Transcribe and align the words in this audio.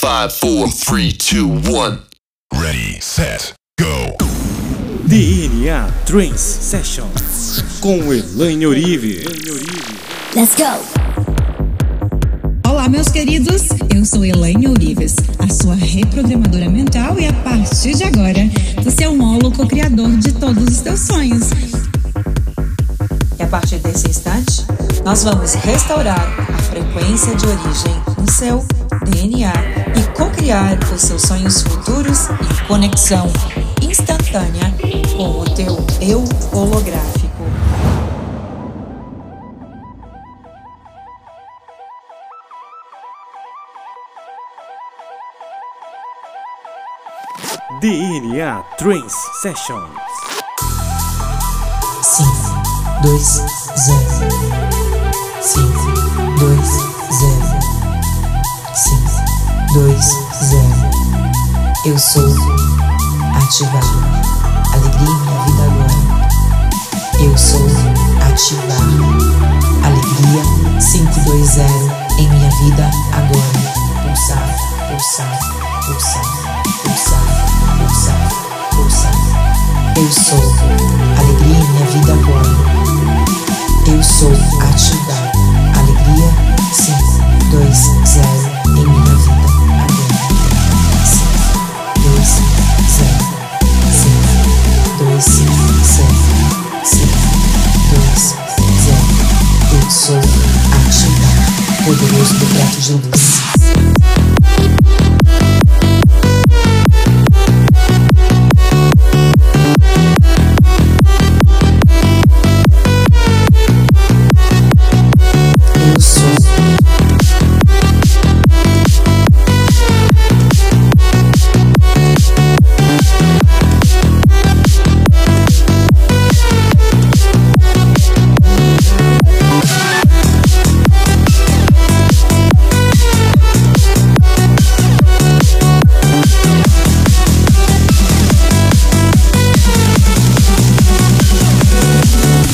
Five, 0.00 0.32
four, 0.32 0.68
three, 0.68 1.10
two, 1.10 1.48
one. 1.48 2.02
Ready, 2.54 3.00
set, 3.00 3.52
go. 3.80 4.16
DNA 5.08 5.90
Trance 6.06 6.38
Session 6.38 7.08
com 7.80 8.12
Elaine 8.12 8.64
Orive. 8.64 9.24
Let's 10.36 10.54
go! 10.54 10.78
Olá, 12.70 12.88
meus 12.88 13.08
queridos. 13.08 13.70
Eu 13.92 14.04
sou 14.04 14.24
Elaine 14.24 14.68
Ourives, 14.68 15.16
a 15.40 15.52
sua 15.52 15.74
reprogramadora 15.74 16.70
mental 16.70 17.18
e 17.18 17.26
a 17.26 17.32
partir 17.32 17.96
de 17.96 18.04
agora, 18.04 18.48
você 18.84 19.02
é 19.02 19.08
um 19.08 19.20
holo 19.20 19.50
co-criador 19.50 20.16
de 20.18 20.30
todos 20.30 20.62
os 20.62 20.80
teus 20.80 21.00
sonhos. 21.00 21.50
E 23.36 23.42
a 23.42 23.46
partir 23.48 23.78
desse 23.80 24.08
instante, 24.08 24.64
nós 25.04 25.24
vamos 25.24 25.54
restaurar 25.54 26.20
a 26.48 26.58
frequência 26.62 27.34
de 27.34 27.46
origem 27.46 28.02
no 28.16 28.30
seu 28.30 28.64
DNA 29.10 29.87
co-criar 30.48 30.78
os 30.94 31.02
seus 31.02 31.22
sonhos 31.22 31.60
futuros 31.60 32.30
em 32.30 32.66
conexão 32.66 33.30
instantânea 33.82 34.74
com 35.14 35.40
o 35.40 35.44
teu 35.44 35.76
eu 36.00 36.24
holográfico. 36.52 37.28
DNA 47.82 48.62
Trance 48.78 49.16
Sessions. 49.42 49.90
5, 52.02 52.28
2, 53.02 53.22
0. 53.22 53.44
5, 55.42 55.68
2, 56.38 56.68
0. 57.12 57.48
5, 58.74 59.74
2, 59.74 60.04
0. 60.04 60.27
Eu 61.88 61.98
sou 61.98 62.28
ativar. 63.34 63.82
Alegria 64.74 65.08
em 65.08 65.20
minha 65.22 65.44
vida 65.44 65.62
agora. 65.62 65.96
Eu 67.18 67.38
sou 67.38 67.66
ativar. 68.30 68.76
Alegria 69.86 70.42
520 70.82 72.20
em 72.20 72.28
minha 72.28 72.50
vida 72.50 72.90
agora. 73.14 73.58
Pulsar, 74.02 74.54
pulsar, 74.86 75.38
pulsar, 75.86 76.24
pulsar, 76.84 77.24
pulsar, 77.78 78.20
pulsar. 78.74 79.14
Eu 79.96 80.12
sou 80.12 80.44
alegria 81.18 81.56
em 81.56 81.68
minha 81.70 81.86
vida 81.86 82.12
agora. 82.12 82.52
Eu 83.86 84.02
sou 84.02 84.32
ativar. 84.60 84.97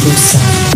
Pulsar. 0.04 0.74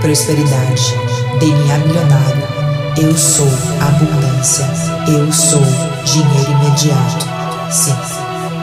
prosperidade, 0.00 0.94
DNA 1.40 1.78
milionário. 1.78 2.73
Eu 2.96 3.16
sou 3.16 3.48
abundância. 3.80 4.64
Eu 5.08 5.32
sou 5.32 5.60
dinheiro 6.04 6.52
imediato. 6.52 7.26
5, 7.68 7.96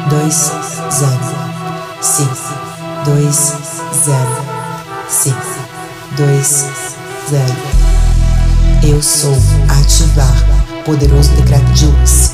2, 0.09 0.51
0. 0.89 1.19
5, 2.01 2.29
2, 3.03 3.53
0. 4.05 4.17
5, 5.09 5.37
2, 6.15 6.65
0. 7.29 7.45
Eu 8.83 9.01
sou 9.01 9.35
ativar. 9.81 10.33
Poderoso 10.85 11.31
decreto 11.35 11.69
de 11.73 11.87
luz. 11.87 12.33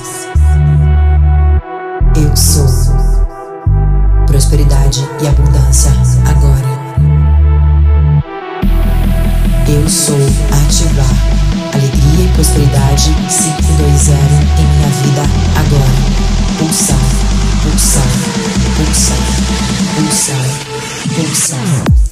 Eu 2.16 2.36
sou 2.36 2.68
prosperidade 4.28 5.09
e 5.19 5.28
abundância 5.28 5.91
agora. 6.30 6.78
Eu 9.68 9.90
sou 9.90 10.16
ativar 10.63 11.47
prosperidade 12.38 13.16
520 13.30 14.12
em 14.59 14.68
minha 14.68 14.90
vida 15.02 15.24
agora. 15.59 15.92
Pulsar, 16.59 17.00
pulsar, 17.64 18.03
pulsar, 18.75 19.18
pulsar, 19.96 20.46
pulsar. 21.16 22.06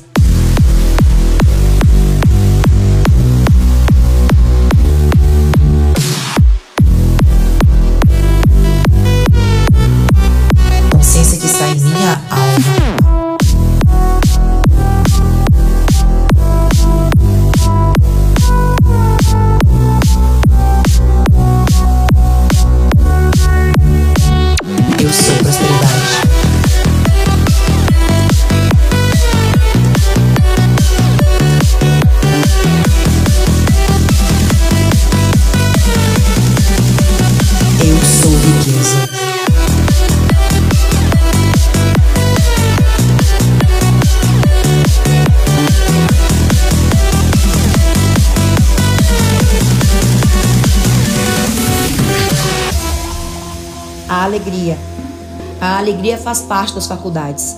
A 55.65 55.79
alegria 55.79 56.15
faz 56.15 56.41
parte 56.41 56.75
das 56.75 56.85
faculdades. 56.85 57.57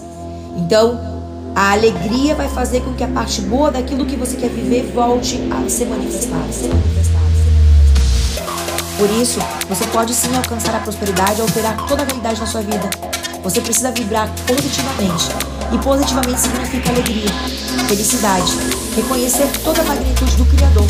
Então, 0.56 0.98
a 1.54 1.74
alegria 1.74 2.36
vai 2.36 2.48
fazer 2.48 2.80
com 2.80 2.94
que 2.94 3.04
a 3.04 3.07
parte 3.09 3.42
boa 3.42 3.69
daquilo 3.69 4.06
que 4.06 4.15
você 4.15 4.38
quer 4.38 4.50
viver 4.50 4.94
volte 4.95 5.38
a 5.51 5.69
ser 5.69 5.88
manifestada. 5.88 6.42
Por 8.98 9.09
isso, 9.09 9.39
você 9.68 9.86
pode 9.88 10.13
sim 10.13 10.33
alcançar 10.38 10.74
a 10.75 10.80
prosperidade 10.80 11.39
e 11.39 11.42
alterar 11.42 11.86
toda 11.86 12.04
a 12.04 12.06
realidade 12.06 12.39
na 12.39 12.48
sua 12.48 12.62
vida. 12.62 12.89
Você 13.44 13.59
precisa 13.59 13.92
vibrar 13.92 14.31
positivamente. 14.48 15.25
E 15.74 15.77
positivamente 15.77 16.39
significa 16.39 16.89
alegria, 16.89 17.30
felicidade, 17.89 18.54
reconhecer 18.95 19.50
toda 19.65 19.81
a 19.81 19.83
magnitude 19.83 20.33
do 20.38 20.45
Criador. 20.45 20.86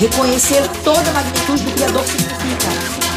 Reconhecer 0.00 0.68
toda 0.82 1.08
a 1.10 1.12
magnitude 1.12 1.62
do 1.62 1.70
Criador 1.70 2.02
significa 2.04 3.13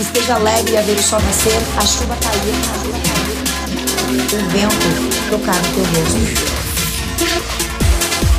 esteja 0.00 0.34
alegre 0.34 0.76
a 0.76 0.82
ver 0.82 0.96
o 0.96 1.02
sol 1.02 1.20
nascer, 1.20 1.60
a 1.76 1.86
chuva 1.86 2.16
cair, 2.16 2.54
a 2.70 2.78
chuva 2.78 2.98
cair. 2.98 3.32
o 4.34 4.48
vento 4.50 5.12
tocar 5.30 5.56
no 5.56 5.68
teu 5.74 5.84
rosto. 5.84 6.52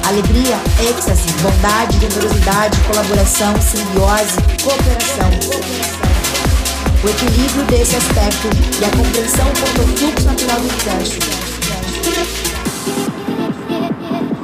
Alegria, 0.08 0.60
êxtase, 0.90 1.32
bondade, 1.42 2.00
generosidade, 2.00 2.78
colaboração, 2.82 3.54
simbiose, 3.62 4.38
cooperação. 4.64 5.30
O 7.04 7.10
equilíbrio 7.10 7.64
desse 7.66 7.96
aspecto 7.96 8.50
e 8.80 8.86
a 8.86 8.90
compreensão 8.90 9.46
quanto 9.60 9.82
ao 9.82 9.88
fluxo 9.98 10.26
natural 10.26 10.60
do 10.60 10.68
universo. 10.68 11.20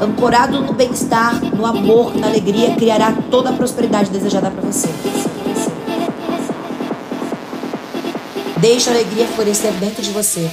Ancorado 0.02 0.62
no 0.62 0.74
bem-estar, 0.74 1.42
no 1.44 1.66
amor, 1.66 2.16
na 2.16 2.28
alegria, 2.28 2.76
criará 2.76 3.14
toda 3.30 3.50
a 3.50 3.54
prosperidade 3.54 4.10
desejada 4.10 4.50
para 4.50 4.62
você. 4.62 4.90
Deixa 8.60 8.90
a 8.90 8.94
alegria 8.94 9.26
florescer 9.26 9.72
dentro 9.74 10.02
de 10.02 10.10
você. 10.10 10.52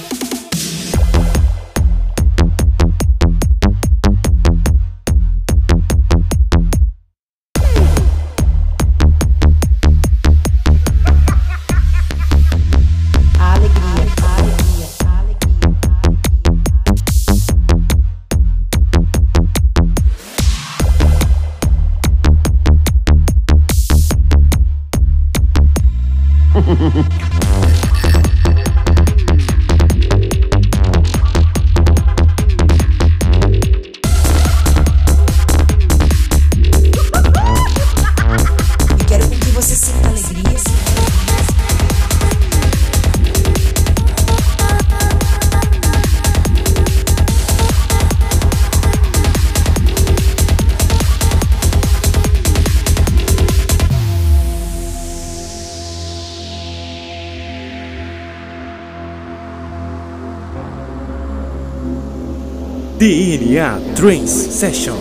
DNA 63.07 63.79
Trance 63.95 64.51
Session. 64.51 64.97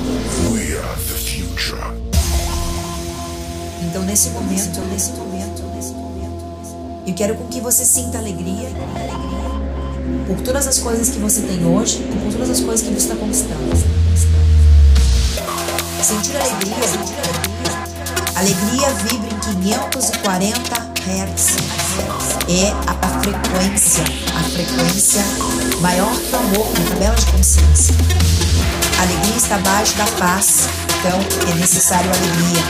We 0.52 0.78
are 0.78 0.96
the 1.08 1.18
future. 1.18 1.82
Então 3.82 4.04
nesse 4.04 4.30
momento, 4.30 4.80
nesse 4.92 5.10
momento, 5.10 5.64
nesse 5.74 5.92
momento, 5.92 7.04
eu 7.04 7.14
quero 7.14 7.34
com 7.34 7.48
que 7.48 7.60
você 7.60 7.84
sinta 7.84 8.18
alegria, 8.18 8.68
alegria 8.94 10.24
por 10.28 10.40
todas 10.42 10.68
as 10.68 10.78
coisas 10.78 11.08
que 11.08 11.18
você 11.18 11.40
tem 11.40 11.66
hoje 11.66 11.98
e 11.98 12.16
por 12.22 12.32
todas 12.32 12.50
as 12.50 12.60
coisas 12.60 12.86
que 12.86 12.94
você 12.94 13.12
está 13.12 13.16
conquistando. 13.16 13.76
Sentir 16.00 16.36
alegria, 16.36 16.86
sentir 16.86 17.16
alegria. 17.24 17.56
Alegria 18.36 18.88
vibra 19.02 19.34
em 19.34 19.40
540 19.64 20.86
Hz. 21.06 21.56
É 22.48 22.70
a, 22.70 22.92
a 22.92 22.94
frequência, 23.26 24.04
a 24.36 24.42
frequência 24.44 25.24
maior 25.80 26.14
que 26.14 26.32
o 26.32 26.38
amor 26.38 26.72
na 26.78 26.90
tabela 26.90 27.14
de 27.16 27.26
consciência. 27.26 27.94
A 28.98 29.02
alegria 29.02 29.36
está 29.36 29.56
abaixo 29.56 29.96
da 29.96 30.04
paz, 30.18 30.68
então 31.00 31.18
é 31.50 31.54
necessário 31.56 32.08
alegria. 32.08 32.62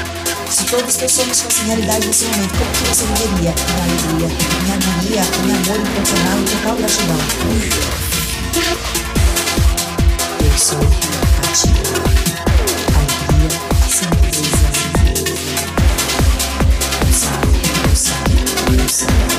Se 0.49 0.65
todos 0.65 0.89
os 0.89 0.97
teus 0.97 1.13
sonhos 1.13 1.43
fossem 1.43 1.67
realidade 1.67 2.07
nesse 2.07 2.25
momento, 2.25 2.57
como 2.57 2.71
que 2.73 2.85
você 2.89 3.05
viveria? 3.05 3.51
Em 3.53 3.83
alegria, 3.83 4.29
em 4.65 4.73
harmonia, 4.73 5.23
em 5.45 5.51
amor 5.53 5.77
incondicional, 5.77 6.39
em 6.39 6.45
total 6.45 6.77
gratidão. 6.77 7.19
Eu 10.41 10.59
sou 10.59 10.79
ativa. 11.51 12.01
Alegria, 12.97 13.51
simplesa. 13.91 14.69
Pulsar, 17.01 17.41
pulsar, 17.83 18.25
pulsar. 18.65 19.27
Eu 19.31 19.36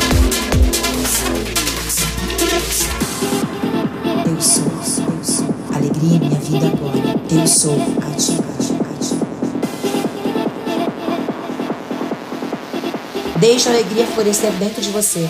sou, 4.42 5.14
eu 5.18 5.24
sou. 5.24 5.56
Alegria 5.74 6.16
em 6.16 6.20
minha 6.20 6.40
vida 6.40 6.68
agora. 6.68 6.98
Eu 7.32 7.48
sou 7.48 7.74
ativa, 7.74 8.44
ativa, 8.60 8.86
ativa. 8.96 9.28
Deixa 13.40 13.70
a 13.70 13.74
alegria 13.74 14.06
florescer 14.08 14.52
dentro 14.54 14.82
de 14.82 14.90
você. 14.90 15.30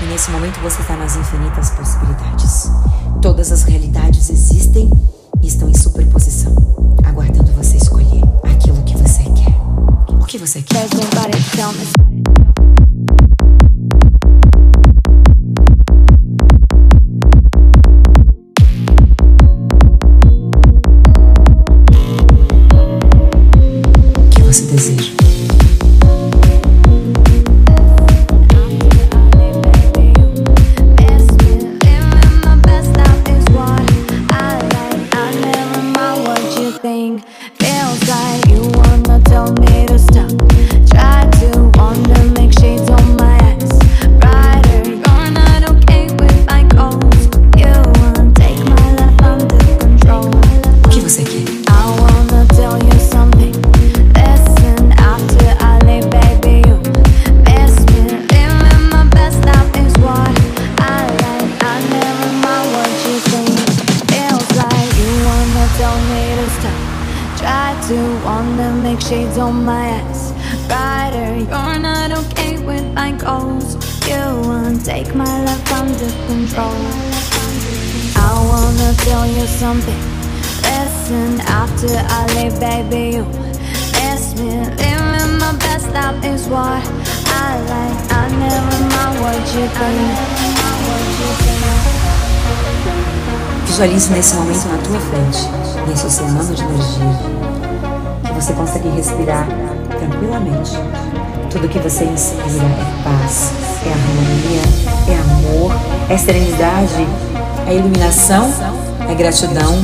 E 0.00 0.04
nesse 0.06 0.30
momento 0.30 0.60
você 0.60 0.80
está 0.82 0.96
nas 0.96 1.16
infinitas 1.16 1.70
possibilidades. 1.70 2.70
Todas 3.20 3.50
as 3.50 3.64
realidades 3.64 4.30
existem 4.30 4.88
e 5.42 5.46
estão 5.48 5.68
em 5.68 5.74
superposição, 5.74 6.54
aguardando 7.04 7.53
você 10.46 10.60
quer. 10.60 10.86
Que 24.30 24.42
você 24.42 24.62
deseja? 24.66 25.14
Feels 37.58 38.08
like 38.08 38.48
you 38.48 38.62
want 38.76 38.93
told 39.24 39.58
me 39.60 39.86
to 39.86 39.98
stop. 39.98 40.30
Tried 40.90 41.32
to 41.40 41.70
warn 41.76 42.32
me. 42.34 42.43
Shades 69.00 69.38
on 69.38 69.64
my 69.64 69.86
ass. 69.86 70.32
Rider, 70.68 71.36
you're 71.36 71.78
not 71.78 72.12
okay 72.12 72.58
with 72.64 72.84
my 72.94 73.12
goals. 73.12 73.76
You 74.08 74.22
won't 74.46 74.84
take 74.84 75.14
my 75.14 75.44
life 75.44 75.72
under 75.72 76.10
control. 76.26 76.78
I 78.16 78.32
wanna 78.50 78.94
tell 79.06 79.26
you 79.26 79.46
something. 79.46 80.02
Listen, 80.62 81.40
after 81.42 81.88
I 82.18 82.26
leave, 82.36 82.58
baby, 82.60 83.16
you 83.16 83.24
miss 83.98 84.34
me. 84.38 84.50
Living 84.80 85.38
my 85.38 85.52
best 85.58 85.88
life 85.92 86.24
is 86.24 86.46
what 86.48 86.82
I 87.26 87.48
like. 87.72 88.00
I 88.12 88.24
never 88.44 88.78
mind 88.94 89.20
what 89.22 89.40
you 89.54 89.66
think. 89.78 90.44
Visualize 93.66 94.08
nesse 94.10 94.36
momento 94.36 94.68
na 94.68 94.78
tua 94.78 95.00
frente, 95.00 95.38
nesse 95.88 96.06
oceano 96.06 96.44
de 96.44 96.62
energia, 96.62 97.63
você 98.34 98.52
consegue 98.52 98.88
respirar 98.90 99.46
tranquilamente. 99.98 100.72
Tudo 101.50 101.68
que 101.68 101.78
você 101.78 102.04
inspira 102.04 102.64
é 102.64 103.02
paz, 103.04 103.52
é 103.86 103.92
harmonia, 103.92 104.62
é 105.08 105.20
amor, 105.20 105.72
é 106.10 106.18
serenidade, 106.18 107.06
é 107.66 107.74
iluminação, 107.76 108.50
é 109.08 109.14
gratidão, 109.14 109.74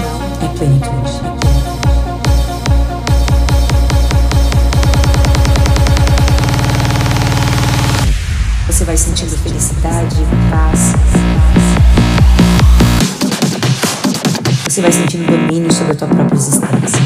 é 0.42 0.58
plenitude. 0.58 1.20
Você 8.66 8.84
vai 8.84 8.96
sentindo 8.96 9.36
felicidade, 9.38 10.16
paz. 10.50 10.94
Você 14.68 14.80
vai 14.80 14.92
sentindo 14.92 15.26
domínio 15.26 15.72
sobre 15.72 15.92
a 15.92 15.94
tua 15.96 16.08
própria 16.08 16.36
existência. 16.36 16.99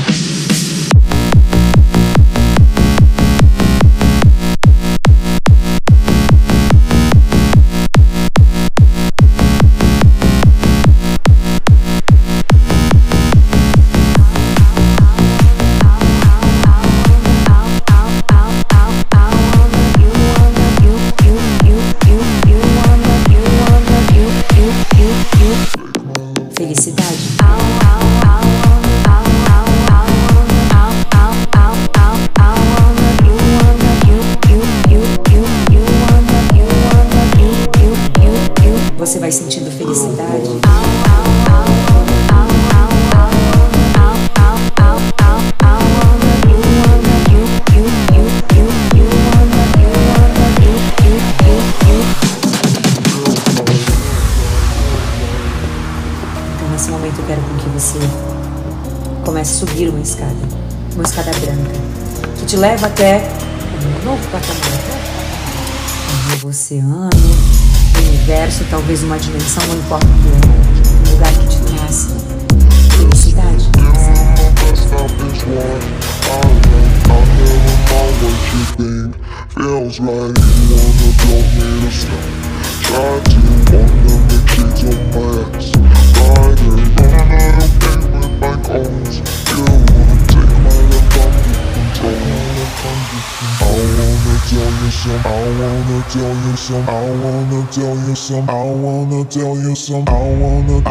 Comece 59.25 59.55
a 59.55 59.67
subir 59.67 59.89
uma 59.89 60.01
escada, 60.01 60.35
uma 60.95 61.03
escada 61.03 61.31
branca, 61.41 61.81
que 62.39 62.45
te 62.45 62.57
leva 62.57 62.87
até 62.87 63.27
um 63.83 64.05
novo 64.05 64.23
patamar, 64.29 64.81
um 66.13 66.31
novo 66.31 66.49
oceano, 66.49 67.11
um 67.97 68.09
universo, 68.09 68.65
talvez 68.71 69.03
uma 69.03 69.19
dimensão, 69.19 69.67
não 69.67 69.77
importa 69.77 70.07
o 70.07 70.11
que 70.11 70.29
é, 70.29 71.11
um 71.11 71.13
lugar 71.13 71.33
que 71.33 71.47
te 71.49 71.59
traz 71.73 72.09
felicidade. 72.97 73.65
Feels 79.57 79.99
you 79.99 80.05
wanna 80.07 80.35
tell 80.35 81.43
me 81.55 81.81
to 81.81 81.91
stop. 81.91 82.23
Try 82.83 83.21
to 83.23 83.45
shades 87.05 87.21
on 87.21 87.59
not 87.59 87.74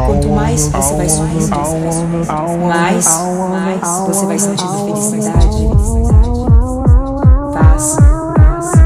Quanto 0.06 0.28
mais 0.30 0.62
você 0.68 0.94
vai 0.96 1.08
subindo, 1.08 1.50
mais, 2.66 3.06
mais 3.50 3.80
você 4.06 4.26
vai 4.26 4.38
sentindo 4.38 4.84
felicidade, 4.86 5.48
paz. 7.52 7.96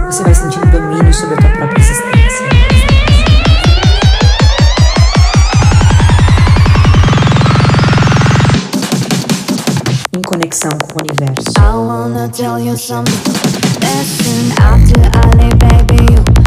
Você 0.07 0.23
vai 0.25 0.35
sentindo 0.35 0.67
domínio 0.71 1.15
sobre 1.15 1.35
a 1.35 1.39
tua 1.39 1.51
própria 1.51 1.81
existência. 1.81 2.28
Conexão 10.49 10.71
com 10.79 10.95
o 10.95 11.03
universo. 11.03 11.53
I 11.59 11.75
wanna 11.75 12.29
tell 12.29 12.59
you 12.59 12.77
something. 12.77 13.13
Listen, 13.81 14.53
after 14.63 15.01
I 15.15 15.37
leave, 15.37 15.59
baby, 15.59 16.15
you 16.15 16.38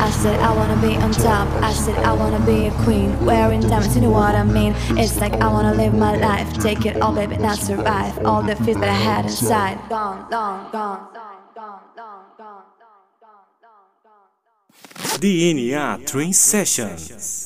I 0.00 0.10
said 0.10 0.38
I 0.40 0.54
wanna 0.54 0.80
be 0.80 0.96
on 0.96 1.12
top, 1.12 1.48
I 1.62 1.72
said 1.72 1.96
I 2.04 2.12
wanna 2.12 2.44
be 2.44 2.66
a 2.66 2.70
queen 2.84 3.24
Wearing 3.24 3.60
diamonds, 3.60 3.94
you 3.94 4.02
know 4.02 4.10
what 4.10 4.34
I 4.34 4.44
mean 4.44 4.74
It's 4.90 5.18
like 5.20 5.34
I 5.34 5.48
wanna 5.48 5.74
live 5.74 5.94
my 5.94 6.16
life 6.16 6.52
Take 6.62 6.86
it 6.86 7.00
all 7.00 7.14
baby, 7.14 7.36
not 7.38 7.58
survive 7.58 8.24
All 8.24 8.42
the 8.42 8.56
fears 8.56 8.76
that 8.76 8.88
I 8.88 9.00
had 9.10 9.24
inside 9.24 9.78
Gone, 9.88 10.30
gone, 10.30 10.70
gone 10.72 11.08
DNA 15.18 16.06
Train 16.06 16.32
Sessions 16.32 17.45